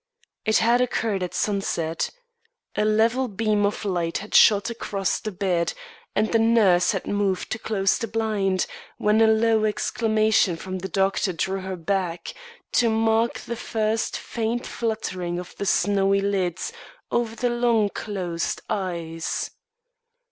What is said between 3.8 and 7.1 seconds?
light had shot across the bed, and the nurse had